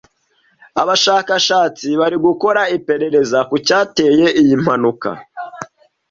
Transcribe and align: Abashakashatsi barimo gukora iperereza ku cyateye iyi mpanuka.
Abashakashatsi 0.81 1.87
barimo 1.99 2.23
gukora 2.27 2.61
iperereza 2.77 3.39
ku 3.49 3.55
cyateye 3.67 4.25
iyi 4.41 4.55
mpanuka. 4.63 5.09